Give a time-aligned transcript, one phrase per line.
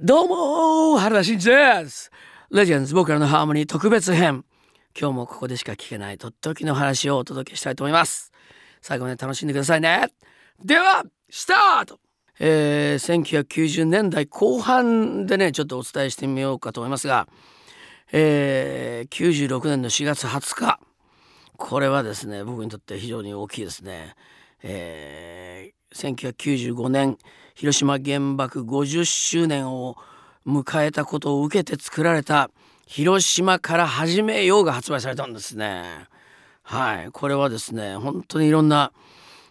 [0.00, 2.10] どうも原田真二です。
[2.50, 4.44] レジェンズ僕らのハーモニー特別編。
[5.00, 8.32] 今日もここでしか聞けないとっておきの話をお届けしたいと思います。
[8.82, 10.08] 最後まで楽しんでくださいね。
[10.64, 12.00] ではスタート。
[12.40, 17.28] えー、1990年代後半でねちょっとお伝えしてみようかと思いますが、
[18.10, 20.80] えー、96年の4月20日。
[21.56, 24.16] これはですね僕にとって非常に大きいですね、
[24.66, 27.18] えー、1995年
[27.54, 29.96] 広島原爆50周年を
[30.46, 32.50] 迎えたことを受けて作られた
[32.86, 36.08] 「広島から始めよう」が発売されたんですね。
[36.62, 37.10] はい。
[37.12, 38.92] これはですね本当にいろんな、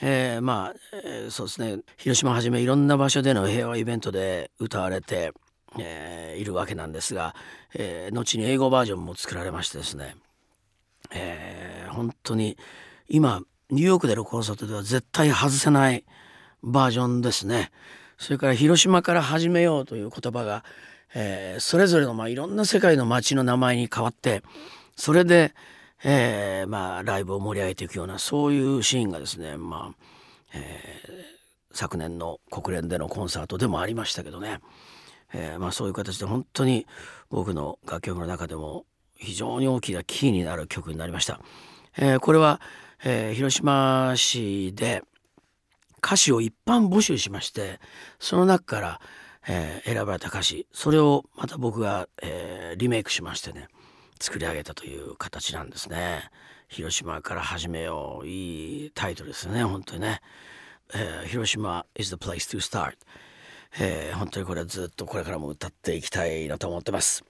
[0.00, 1.80] えー、まあ、えー、そうですね。
[1.98, 5.32] 広島はじめいろんな場所での平和イベントで歌われて、
[5.78, 7.34] えー、いるわけなんですが、
[7.74, 10.16] え、後に英語バージョンも作られましてですね、
[11.12, 12.56] えー、本当に
[13.08, 16.04] 今ニューヨークでのコンサートでは絶対外せない
[16.62, 17.70] バージョンですね。
[18.18, 20.64] それから広島から始めようという言葉が、
[21.14, 24.42] えー、それぞれのまあいろんな世界の街の名前に変わって
[24.96, 25.54] それで、
[26.04, 30.04] えー、まあライブを盛り上げていくようなそういうシーンがですね、まあ
[30.54, 34.60] えー、昨年の国連でのコンサートでもありましたけどね、
[35.32, 36.86] えー、まあそういう形で本当に
[37.30, 38.84] 僕の楽曲の中でも
[39.16, 41.40] 非常に大きなキーになる曲になりました。
[41.96, 42.60] え、これは、
[43.06, 45.02] えー、広島市で
[46.02, 47.78] 歌詞を一般募集しまして
[48.18, 49.00] その中から、
[49.46, 53.68] えー、選ばれた歌詞それをまた僕が、えー、リメイクしましてね
[54.18, 56.30] 作り上げたという形なんですね。
[56.68, 60.22] 広島から始めよういいタイトルですよね本当にね、
[60.94, 62.94] えー、広島 is the place to start、
[63.78, 67.22] えー、本当にこれはずっとこれからも歌っていきたいなと思ってます。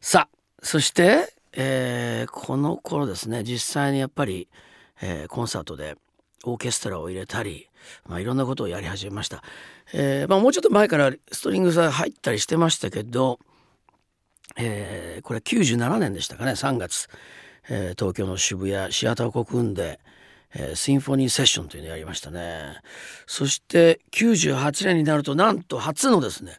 [0.00, 4.48] さあそして、えー、この頃ですね実際にやっぱり、
[5.00, 5.96] えー、コンサートで
[6.44, 7.68] オーケストラを入れたり、
[8.06, 9.42] まあ、いろんなことをやり始めました、
[9.92, 13.38] えーまあ、もうちょっと前からストリングス入ったりしてましたけど、
[14.56, 17.08] えー、これ97年でしたかね3月、
[17.68, 20.00] えー、東京の渋谷シアター国運で、
[20.54, 22.80] え、シンフォニーセッションというのをやりましたね。
[23.26, 26.58] そして98年になるとなんと初のですね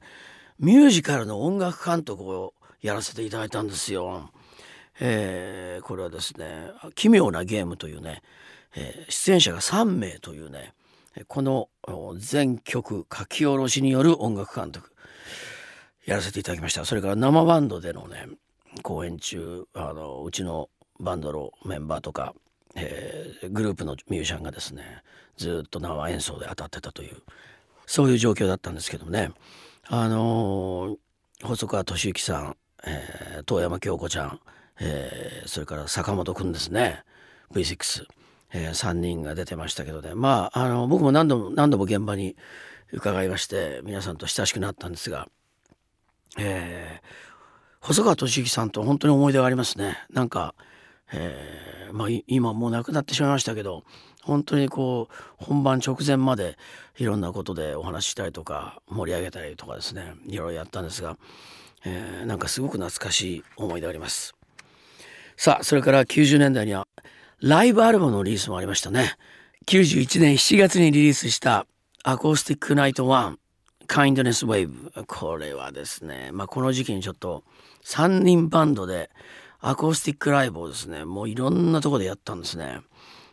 [0.60, 4.32] ミュージカルの音楽監督をやらせていただいたんですよ。
[5.02, 8.22] えー、これはですね「奇妙なゲーム」というね
[8.76, 10.74] えー、出演者が3名というね
[11.28, 11.70] この
[12.18, 14.92] 全曲書き下ろしによる音楽監督
[16.06, 16.86] やらせていただきました。
[16.86, 18.28] それから生バンドでのね
[18.82, 20.70] 公演中あのうちの
[21.00, 22.34] バンドのメンバーとか、
[22.76, 25.04] えー、グループのミュージシャンがですね
[25.36, 27.18] ずっと生演奏で当たってたという
[27.86, 29.32] そういう状況だったんですけどもね。
[29.88, 30.98] あのー、
[31.44, 34.40] 細川俊之さん、えー、遠山京子ちゃん、
[34.84, 37.04] えー、それから坂本くんですね。
[37.54, 38.06] V6
[38.54, 40.14] えー、3人が出てましたけどね。
[40.14, 42.36] まああの僕も何度も何度も現場に
[42.92, 45.30] 伺いまして皆さんと親しくなったんですが、
[46.38, 47.06] えー、
[47.80, 49.98] 細川俊之さんと本当に思い出がありますね。
[50.12, 50.54] なんか、
[51.14, 53.84] えー、まあ、今もう亡くなってしまいましたけど
[54.24, 56.58] 本当にこう本番直前まで
[56.98, 61.18] いろんなことでお話ししたりとか盛り上げたりとかですねいろいろやったんですが、
[61.86, 64.41] えー、なんかすごく懐かしい思い出あります。
[65.44, 66.88] さあそれから90年代には
[67.40, 69.16] ライブアルバムのリリースもありましたね。
[69.66, 71.66] 91年7月にリリースした
[72.04, 73.38] アコースティックナイト1
[73.88, 77.44] Kindness Wave これはですね、まあ、この時期にちょっと
[77.86, 79.10] 3人バンドで
[79.62, 82.82] アコースティックライブをですねもういろんなとこでやったんですね。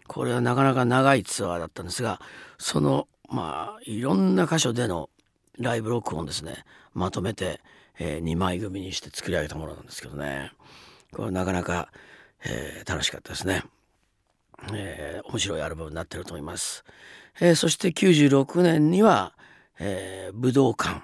[0.07, 2.23] これはなかなか長いツアーだったんですが
[2.57, 5.11] そのまあいろんな箇所での
[5.59, 6.65] ライブ録音ですね
[6.95, 7.61] まとめて、
[7.99, 10.53] えー、2枚組にして作り上げたものなんですけどね
[11.13, 11.91] これなかなか、
[12.45, 13.63] えー、楽しかったですね。
[14.73, 16.85] えー、面白いアルバムになってると思います。
[17.41, 19.35] えー、そして96年には、
[19.79, 21.03] えー、武道館、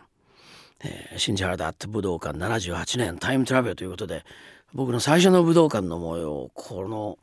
[0.84, 4.24] えー、新原田って武道館78年タイムトラベルということで
[4.72, 7.18] 僕の最初の武道館の模様この、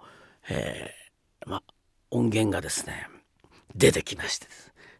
[0.50, 1.62] えー、ま、
[2.10, 3.08] 音源がですね
[3.76, 4.48] 出てきまして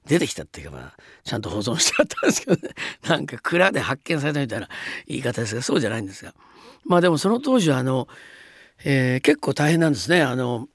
[0.06, 0.94] 出てきたっていうかまあ
[1.24, 2.74] ちゃんと保存してあったんですけどね
[3.08, 4.68] なんか蔵で発見されたみたいな
[5.08, 6.34] 言い方ですがそうじゃないんですが
[6.84, 8.08] まあでもその当時はあの、
[8.84, 10.22] えー、結構大変なんですね。
[10.22, 10.68] あの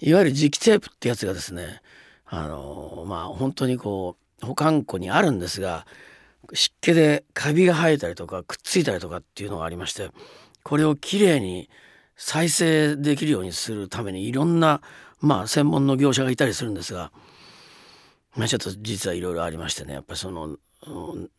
[0.00, 1.80] いわゆる磁気テープってやつがですね。
[2.26, 5.86] あのまあ本当にこう保管庫にあるんですが
[6.52, 10.10] 湿気でカビが生えたりとかくっついたりとかっていうのがありまして
[10.62, 11.68] これをきれいに
[12.16, 14.80] 再生できるようにするためにいろんな
[15.20, 17.12] まあ専門の業者がいたりするんですが、
[18.36, 19.94] まあ、ちょっと実はいろいろありましてね。
[19.94, 20.56] やっぱその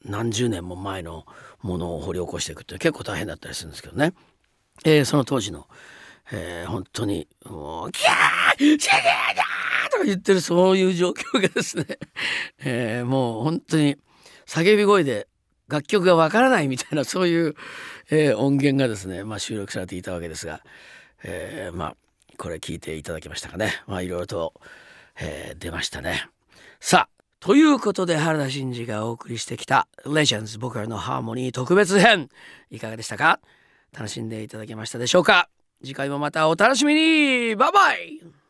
[0.03, 1.25] 何十年も前の
[1.62, 4.13] ものを掘り起こしていくって結構大変だったりするんですけどね、
[4.86, 5.68] えー、その当時の
[6.31, 9.44] えー、本当にもう「キャーシャゲーだ!」
[9.92, 11.86] とか言ってるそういう状況がですね、
[12.59, 13.97] えー、もう本当に
[14.47, 15.27] 叫び声で
[15.68, 17.56] 楽曲がわからないみたいなそういう、
[18.09, 20.62] えー、音源がですね、まあ、収録されていたわけですが、
[21.24, 21.95] えー、まあ
[22.38, 23.83] これ聞いていただけましたかね。
[23.88, 24.53] まあいろいろと、
[25.19, 26.27] えー、出ましたね。
[26.80, 32.30] さあということで原田真二がお送りしてきた「レジェンズ僕らのハーモニー特別編」
[32.72, 33.39] いかがでしたか？
[33.95, 35.50] 楽しんでいただけましたでしょうか？
[35.83, 37.56] 次回もまたお楽しみに。
[37.56, 38.44] バイバイ！